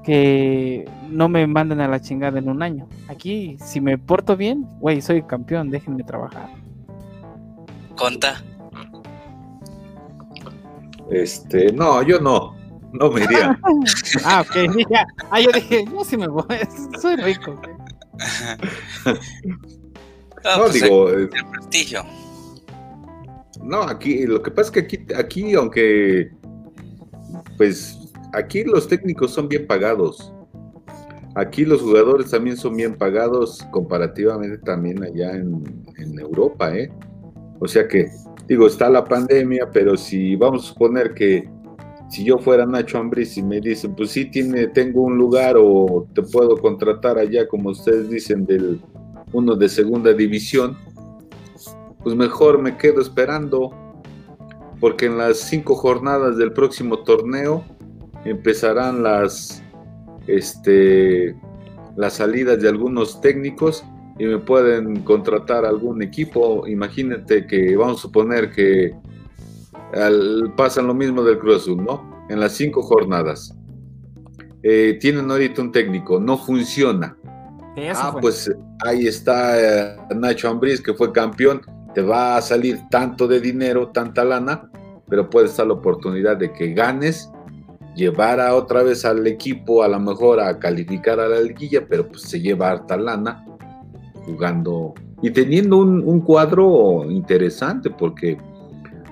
[0.06, 2.88] que no me manden a la chingada en un año.
[3.08, 6.48] Aquí, si me porto bien, güey, soy campeón, déjenme trabajar.
[7.96, 8.40] ¿Conta?
[11.10, 12.54] Este, no, yo no,
[12.92, 13.58] no me iría.
[14.24, 14.54] ah, ok,
[14.90, 15.04] ya.
[15.30, 16.44] Ah, yo dije, yo sí me voy,
[17.00, 17.56] soy rico.
[17.56, 17.74] güey.
[20.44, 22.04] Ah, No, pues, digo, eh, el prestigio.
[23.60, 26.30] no, aquí, lo que pasa es que aquí, aquí, aunque,
[27.56, 27.98] pues,
[28.36, 30.32] aquí los técnicos son bien pagados.
[31.34, 35.64] Aquí los jugadores también son bien pagados comparativamente también allá en,
[36.18, 36.90] Europa, ¿eh?
[37.58, 38.10] O sea que,
[38.46, 41.48] digo, está la pandemia, pero si vamos a suponer que
[42.08, 46.06] si yo fuera Nacho Ambriz y me dicen, pues sí, tiene, tengo un lugar o
[46.14, 48.80] te puedo contratar allá, como ustedes dicen, del
[49.32, 50.76] uno de segunda división,
[52.02, 53.72] pues mejor me quedo esperando,
[54.80, 57.64] porque en las cinco jornadas del próximo torneo
[58.30, 59.62] empezarán las,
[60.26, 61.34] este,
[61.96, 63.84] las salidas de algunos técnicos
[64.18, 66.66] y me pueden contratar algún equipo.
[66.66, 68.94] Imagínate que vamos a suponer que
[69.94, 72.26] al, pasan lo mismo del Cruz Azul, ¿no?
[72.28, 73.54] En las cinco jornadas.
[74.62, 77.16] Eh, tienen ahorita un técnico, no funciona.
[77.94, 78.50] Ah, pues
[78.84, 81.60] ahí está eh, Nacho Ambriz, que fue campeón.
[81.94, 84.70] Te va a salir tanto de dinero, tanta lana,
[85.08, 87.30] pero puede estar la oportunidad de que ganes,
[87.96, 92.06] llevar a otra vez al equipo a lo mejor a calificar a la liguilla, pero
[92.06, 93.44] pues se lleva harta lana
[94.26, 98.36] jugando y teniendo un, cuadro interesante porque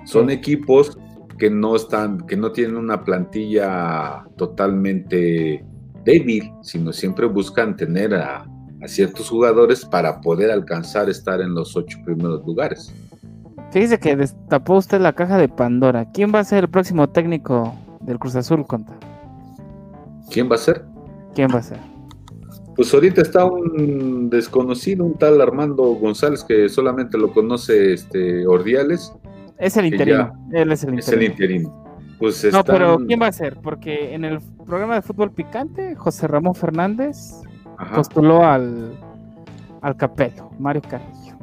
[0.05, 0.99] son equipos
[1.39, 5.65] que no están, que no tienen una plantilla totalmente
[6.05, 8.47] débil, sino siempre buscan tener a,
[8.87, 12.93] ciertos jugadores para poder alcanzar estar en los ocho primeros lugares.
[13.73, 16.11] dice que destapó usted la caja de Pandora.
[16.13, 18.95] ¿Quién va a ser el próximo técnico del Cruz Azul, Conta?
[20.31, 20.85] ¿Quién va a ser?
[21.35, 21.79] ¿Quién va a ser?
[22.77, 29.13] Pues ahorita está un desconocido, un tal Armando González que solamente lo conoce este Ordiales.
[29.59, 30.33] Es el interino.
[30.53, 30.99] Él es el interino.
[30.99, 31.85] Es el interino.
[32.19, 33.59] Pues No, pero ¿quién va a ser?
[33.61, 37.43] Porque en el programa de fútbol picante, José Ramón Fernández
[37.95, 38.93] postuló al,
[39.83, 41.37] al capelo, Mario Carrillo.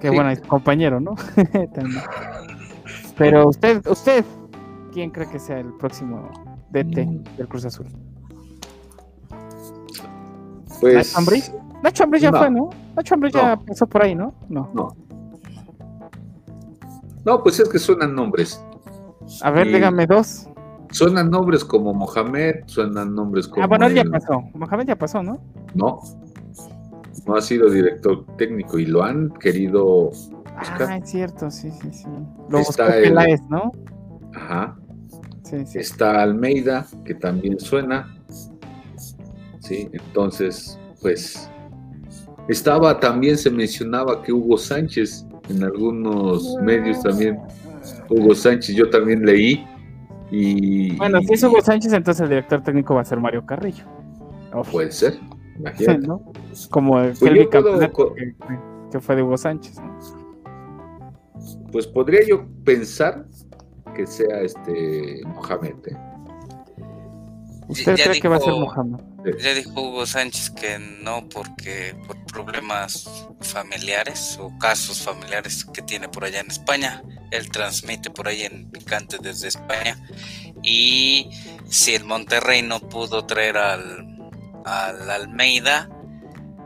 [0.00, 1.14] Qué bueno, es compañero, ¿no?
[3.16, 4.24] pero usted, usted,
[4.92, 6.30] ¿quién cree que sea el próximo
[6.70, 7.36] DT mm.
[7.36, 7.86] del Cruz Azul?
[10.80, 11.52] Pues, ¿Nacho Ambriz?
[11.82, 12.70] Nacho Ambriz ya fue, ¿no?
[12.96, 14.34] Nacho Ambriz ya pasó por ahí, ¿no?
[14.48, 14.70] No.
[14.74, 14.96] No.
[17.24, 18.64] No, pues es que suenan nombres.
[19.42, 20.48] A ver, dígame dos.
[20.90, 23.62] Suenan nombres como Mohamed, suenan nombres como.
[23.62, 24.42] Ah, bueno, él ya pasó.
[24.54, 25.38] Mohamed ya pasó, ¿no?
[25.74, 26.00] No.
[27.26, 30.10] No ha sido director técnico y lo han querido
[30.58, 30.82] buscar.
[30.90, 32.08] Ah, es cierto, sí, sí, sí.
[32.48, 33.72] Lo Está buscó ¿no?
[34.34, 34.76] Ajá.
[35.52, 35.78] Sí, sí.
[35.80, 38.08] Está Almeida, que también suena.
[39.60, 39.88] ¿sí?
[39.92, 41.50] Entonces, pues,
[42.48, 47.38] estaba también, se mencionaba que Hugo Sánchez, en algunos medios también,
[48.08, 49.66] Hugo Sánchez, yo también leí.
[50.30, 53.84] Y, bueno, si es Hugo Sánchez, entonces el director técnico va a ser Mario Carrillo.
[54.70, 55.18] Puede ser,
[55.58, 56.08] imagínate.
[56.70, 58.34] Como el pues que,
[58.90, 59.76] que, fue de Hugo Sánchez.
[61.70, 63.26] Pues podría yo pensar
[63.94, 65.74] que sea este Mohamed.
[65.86, 65.96] ¿eh?
[67.68, 68.98] ¿Usted cree que va a ser Mohamed?
[69.40, 73.08] Ya dijo Hugo Sánchez que no porque por problemas
[73.40, 77.02] familiares o casos familiares que tiene por allá en España.
[77.30, 79.96] Él transmite por ahí en Picante desde España.
[80.62, 81.30] Y
[81.68, 84.30] si el Monterrey no pudo traer al,
[84.64, 85.88] al Almeida,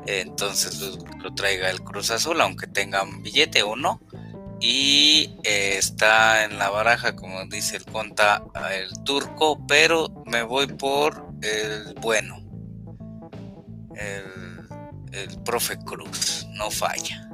[0.06, 0.80] entonces
[1.18, 4.00] lo, traiga el Cruz Azul, aunque tengan billete o no.
[4.68, 8.42] Y eh, está en la baraja, como dice el conta,
[8.76, 12.36] el turco, pero me voy por el bueno
[13.94, 17.30] el, profe Cruz, no falla.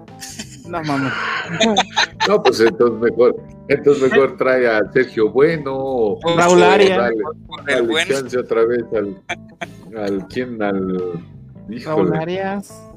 [0.68, 1.10] No mames.
[2.28, 3.34] no, pues entonces mejor,
[3.68, 6.18] entonces mejor trae a Sergio Bueno.
[6.36, 6.98] Raúl Arias.
[7.66, 9.22] Dale, chance otra vez al,
[9.96, 11.24] al quién, al
[11.82, 12.91] Raúl Arias.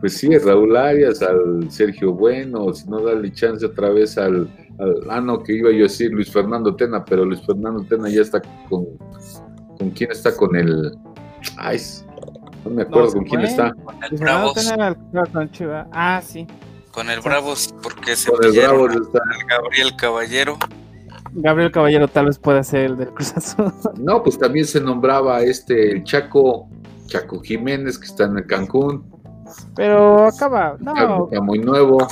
[0.00, 4.94] Pues sí, Raúl Arias, al Sergio Bueno, si no dale chance otra vez al, al,
[5.08, 8.20] ah no, que iba yo a decir Luis Fernando Tena, pero Luis Fernando Tena ya
[8.20, 8.86] está con,
[9.78, 10.92] con quién está con el,
[11.56, 11.78] ay,
[12.66, 13.72] no me acuerdo con quién está.
[13.74, 14.74] Con el Bravos.
[15.92, 16.46] Ah, sí.
[16.90, 19.20] Con el Bravos, porque se con el Bravos está.
[19.48, 20.58] Gabriel Caballero.
[21.32, 23.72] Gabriel Caballero tal vez pueda ser el del Cruz Azul.
[23.98, 26.68] No, pues también se nombraba este Chaco,
[27.06, 29.04] Chaco Jiménez, que está en el Cancún.
[29.74, 31.26] Pero acaba, no.
[31.26, 32.06] Está muy nuevo.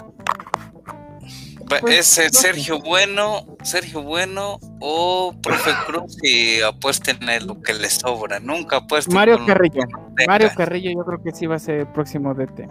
[1.80, 7.94] Pues, es Sergio Bueno, Sergio Bueno o Profe Cruz y apuesten en lo que les
[7.94, 8.38] sobra.
[8.40, 9.14] Nunca apuesten.
[9.14, 9.82] Mario Carrillo.
[10.26, 12.68] Mario Carrillo, yo creo que sí va a ser el próximo DT.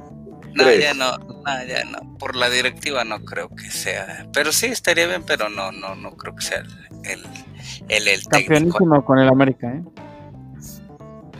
[0.56, 2.18] No, ya no, no, ya no.
[2.20, 4.28] Por la directiva no creo que sea.
[4.32, 6.64] Pero sí estaría bien, pero no, no, no creo que sea
[7.04, 7.24] el,
[7.90, 9.84] el, el, Campeonísimo con el América, ¿eh?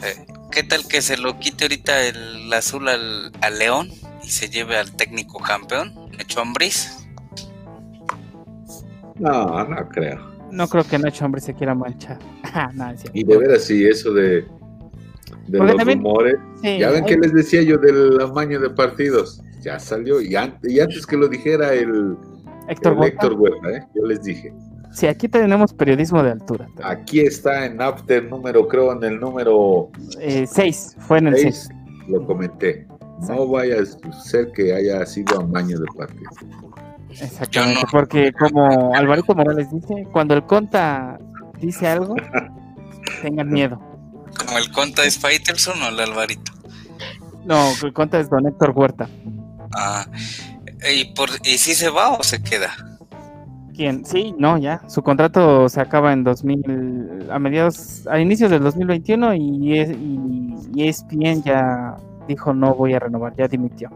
[0.04, 0.26] ¿eh?
[0.54, 3.90] ¿Qué tal que se lo quite ahorita el azul al, al León
[4.24, 7.08] y se lleve al técnico campeón, Hecho Ambris?
[9.18, 10.32] No, no creo.
[10.52, 12.20] No creo que Nacho Hombre se quiera manchar.
[12.56, 14.46] Ah, y de veras, sí, eso de,
[15.48, 16.36] de los rumores.
[16.62, 19.42] ya ven que les decía yo del amaño de partidos.
[19.62, 20.22] Ya salió.
[20.22, 22.16] Y, antes que lo dijera el
[22.70, 23.88] Héctor, Héctor Huerta, ¿eh?
[23.96, 24.54] yo les dije.
[24.94, 26.68] Sí, aquí tenemos periodismo de altura.
[26.84, 31.70] Aquí está en After número, creo, en el número 6, eh, fue en el 6.
[32.08, 32.88] Lo comenté.
[33.28, 36.20] No vaya a ser que haya sido amaño de parte.
[37.10, 41.20] Exactamente, porque como Alvarito Morales dice, cuando el conta
[41.60, 42.16] dice algo,
[43.22, 43.80] tengan miedo.
[44.46, 46.52] ¿Como el conta es Faitelson o el Alvarito?
[47.46, 49.10] No, el conta es Don Héctor Huerta.
[49.76, 50.06] Ah,
[50.94, 52.74] ¿y, por, ¿y si se va o se queda?
[53.76, 54.06] ¿Quién?
[54.06, 54.82] Sí, no, ya.
[54.88, 59.80] Su contrato se acaba en 2000, a mediados, a inicios del 2021 y,
[60.76, 61.96] y ESPN ya
[62.28, 63.90] dijo no voy a renovar, ya dimitió.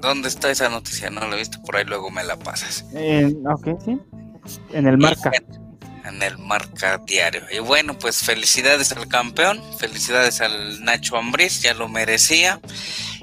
[0.00, 1.08] ¿Dónde está esa noticia?
[1.08, 2.84] No la he visto por ahí, luego me la pasas.
[2.84, 3.98] ok, sí.
[4.72, 5.30] En el marca.
[6.04, 7.40] En el marca diario.
[7.50, 12.60] Y bueno, pues felicidades al campeón, felicidades al Nacho Ambriz, ya lo merecía.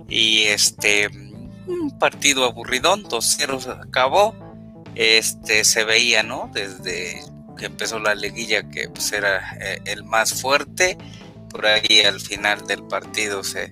[0.09, 1.09] Y este,
[1.71, 4.35] un partido aburridón, 2-0 acabó.
[4.95, 6.49] Este, se veía, ¿no?
[6.53, 7.21] Desde
[7.57, 10.97] que empezó la liguilla que pues era eh, el más fuerte.
[11.49, 13.71] Por ahí al final del partido se,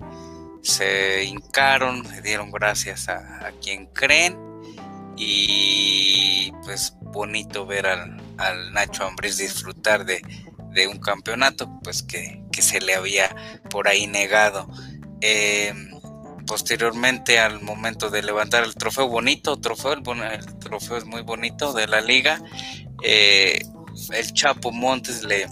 [0.62, 4.38] se hincaron, le dieron gracias a, quien creen
[5.16, 8.22] y pues bonito ver al,
[8.74, 10.22] Nacho Ambriz disfrutar de,
[10.88, 13.36] un campeonato pues que, se le había
[13.70, 14.70] por ahí negado.
[15.22, 15.74] Eh,
[16.50, 20.02] posteriormente al momento de levantar el trofeo bonito, trofeo, el,
[20.58, 22.42] trofeo es muy bonito de la liga,
[23.04, 23.62] eh,
[24.12, 25.46] el Chapo Montes le,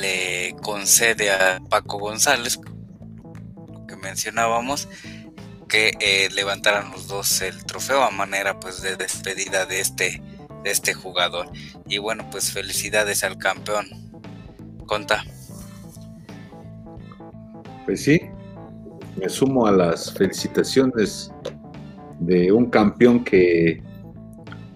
[0.00, 2.60] le concede a Paco González,
[4.02, 4.88] mencionábamos,
[5.68, 10.22] que eh, levantaran los dos el trofeo a manera pues de despedida de este,
[10.62, 11.50] de este jugador.
[11.88, 13.88] Y bueno, pues felicidades al campeón.
[14.86, 15.24] Conta.
[17.86, 18.20] Pues sí,
[19.16, 21.32] me sumo a las felicitaciones
[22.20, 23.82] de un campeón que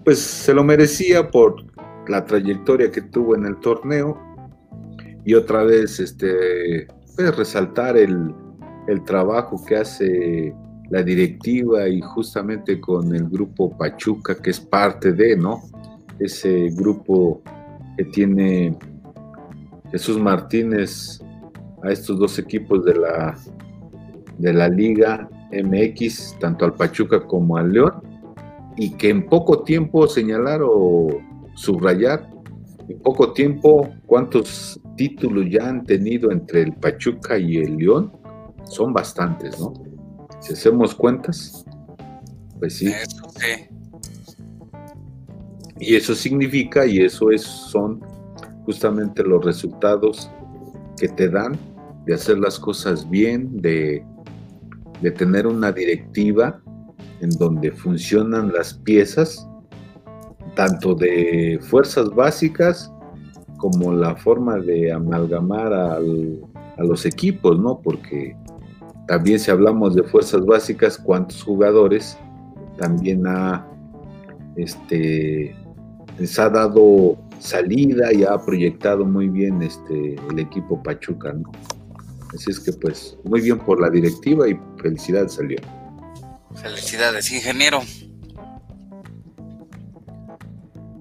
[0.03, 1.65] pues se lo merecía por
[2.07, 4.17] la trayectoria que tuvo en el torneo
[5.25, 8.33] y otra vez este pues, resaltar el,
[8.87, 10.55] el trabajo que hace
[10.89, 15.61] la directiva y justamente con el grupo Pachuca, que es parte de, ¿no?
[16.19, 17.41] Ese grupo
[17.97, 18.77] que tiene
[19.91, 21.21] Jesús Martínez
[21.83, 23.37] a estos dos equipos de la,
[24.37, 27.93] de la Liga MX, tanto al Pachuca como al León,
[28.75, 31.07] y que en poco tiempo señalar o
[31.55, 32.29] subrayar,
[32.87, 38.11] en poco tiempo, cuántos títulos ya han tenido entre el Pachuca y el León,
[38.65, 39.73] son bastantes, ¿no?
[40.39, 41.65] Si hacemos cuentas,
[42.59, 42.93] pues sí.
[45.79, 48.01] Y eso significa, y eso es, son
[48.65, 50.29] justamente los resultados
[50.99, 51.57] que te dan
[52.05, 54.03] de hacer las cosas bien, de,
[55.01, 56.61] de tener una directiva
[57.21, 59.47] en donde funcionan las piezas,
[60.55, 62.91] tanto de fuerzas básicas
[63.57, 66.41] como la forma de amalgamar al,
[66.77, 67.79] a los equipos, ¿no?
[67.81, 68.35] Porque
[69.07, 72.17] también si hablamos de fuerzas básicas, cuántos jugadores
[72.77, 73.67] también ha,
[74.55, 75.55] este,
[76.19, 81.51] les ha dado salida y ha proyectado muy bien este, el equipo Pachuca, ¿no?
[82.33, 85.57] Así es que pues muy bien por la directiva y felicidades salió.
[86.55, 87.81] Felicidades, ingeniero.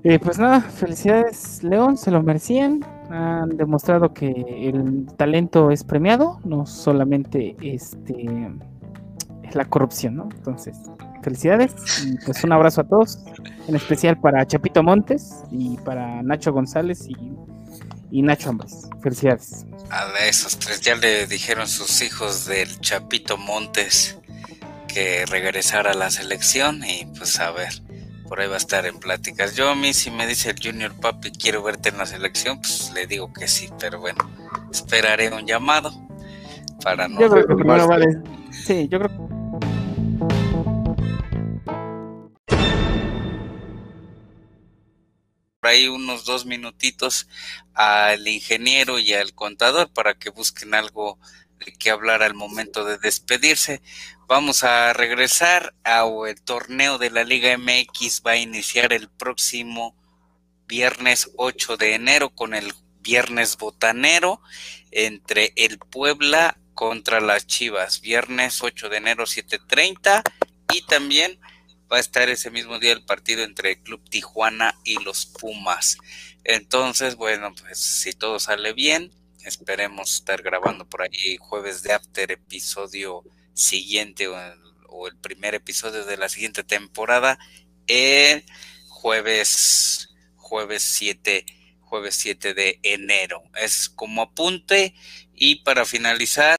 [0.04, 4.30] Eh, pues nada, felicidades León, se lo merecían han demostrado que
[4.68, 8.50] el talento es premiado, no solamente este
[9.42, 10.28] es la corrupción, ¿no?
[10.34, 10.76] Entonces,
[11.22, 13.24] felicidades y pues un abrazo a todos,
[13.68, 17.16] en especial para Chapito Montes y para Nacho González y,
[18.10, 18.88] Nacho Ambres.
[19.02, 19.64] Felicidades.
[19.90, 24.16] A esos tres ya le dijeron sus hijos del Chapito Montes
[24.88, 27.82] que regresara a la selección y pues a ver
[28.28, 29.54] por ahí va a estar en pláticas.
[29.54, 32.90] Yo a mí si me dice el Junior Papi quiero verte en la selección, pues
[32.94, 34.28] le digo que sí, pero bueno,
[34.72, 35.92] esperaré un llamado
[36.82, 37.20] para no...
[37.20, 38.06] Yo creo que primero vale...
[38.50, 39.25] Sí, yo creo que...
[45.84, 47.28] unos dos minutitos
[47.74, 51.18] al ingeniero y al contador para que busquen algo
[51.58, 53.82] de que hablar al momento de despedirse.
[54.26, 58.22] Vamos a regresar al torneo de la Liga MX.
[58.26, 59.94] Va a iniciar el próximo
[60.66, 64.40] viernes 8 de enero con el viernes botanero
[64.90, 68.00] entre el Puebla contra las Chivas.
[68.00, 70.22] Viernes 8 de enero 7:30
[70.74, 71.38] y también
[71.90, 75.98] va a estar ese mismo día el partido entre Club Tijuana y los Pumas.
[76.44, 79.12] Entonces, bueno, pues si todo sale bien,
[79.44, 83.22] esperemos estar grabando por ahí jueves de After episodio
[83.54, 87.38] siguiente o el, primer episodio de la siguiente temporada
[87.86, 88.44] el
[88.88, 91.44] jueves, jueves 7,
[91.80, 93.42] jueves 7 de enero.
[93.54, 94.94] Es como apunte
[95.34, 96.56] y para finalizar.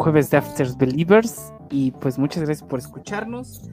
[0.00, 3.68] Jueves de After Believers y pues muchas gracias por escucharnos.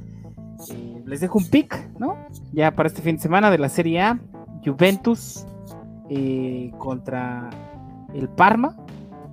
[0.69, 2.17] Eh, les dejo un pick, ¿no?
[2.51, 4.19] Ya para este fin de semana de la Serie A,
[4.65, 5.45] Juventus
[6.09, 7.49] eh, contra
[8.13, 8.75] el Parma.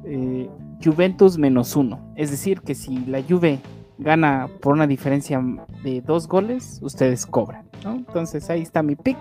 [0.04, 0.48] Eh,
[0.82, 2.12] Juventus menos uno.
[2.14, 3.58] Es decir, que si la Juve
[3.98, 5.42] gana por una diferencia
[5.82, 7.94] de dos goles, ustedes cobran, ¿no?
[7.94, 9.18] Entonces ahí está mi pick.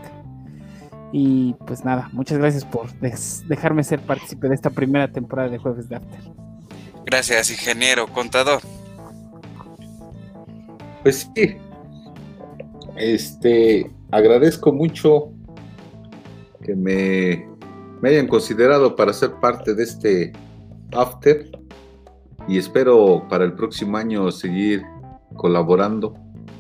[1.11, 5.89] Y pues nada, muchas gracias por dejarme ser partícipe de esta primera temporada de Jueves
[5.89, 6.52] de After.
[7.05, 8.61] Gracias, ingeniero, contador.
[11.03, 11.57] Pues sí,
[12.95, 15.31] este, agradezco mucho
[16.63, 17.47] que me,
[18.01, 20.33] me hayan considerado para ser parte de este
[20.93, 21.49] After
[22.47, 24.83] y espero para el próximo año seguir
[25.35, 26.13] colaborando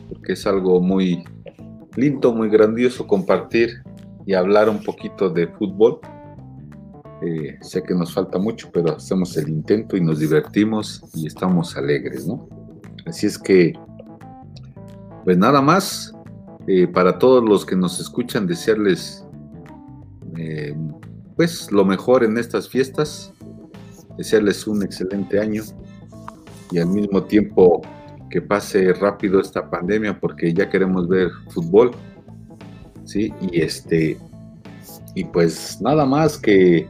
[0.09, 1.23] porque es algo muy
[1.95, 3.81] lindo, muy grandioso compartir
[4.25, 5.99] y hablar un poquito de fútbol.
[7.25, 11.77] Eh, sé que nos falta mucho, pero hacemos el intento y nos divertimos y estamos
[11.77, 12.49] alegres, ¿no?
[13.05, 13.73] Así es que,
[15.23, 16.13] pues nada más,
[16.67, 19.25] eh, para todos los que nos escuchan, desearles
[20.37, 20.75] eh,
[21.37, 23.31] pues lo mejor en estas fiestas,
[24.17, 25.63] desearles un excelente año
[26.71, 27.81] y al mismo tiempo
[28.29, 31.91] que pase rápido esta pandemia porque ya queremos ver fútbol,
[33.05, 34.17] sí, y este,
[35.15, 36.87] y pues nada más que,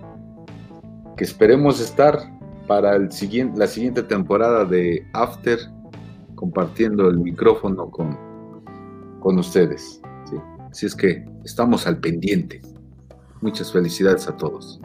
[1.24, 2.20] esperemos estar
[2.68, 5.60] para el siguiente, la siguiente temporada de After
[6.36, 8.18] compartiendo el micrófono con,
[9.20, 10.02] con ustedes.
[10.30, 10.38] ¿sí?
[10.72, 12.62] Así es que estamos al pendiente.
[13.42, 14.80] Muchas felicidades a todos.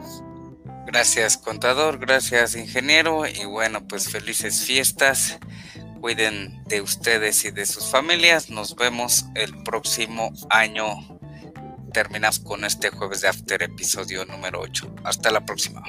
[0.85, 5.37] Gracias contador, gracias ingeniero y bueno pues felices fiestas.
[6.01, 8.49] Cuiden de ustedes y de sus familias.
[8.49, 10.85] Nos vemos el próximo año.
[11.93, 14.95] Terminamos con este jueves de After episodio número 8.
[15.03, 15.83] Hasta la próxima.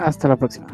[0.00, 0.66] Hasta la próxima.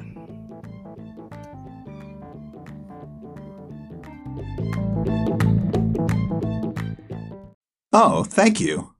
[7.92, 8.95] Oh, thank you.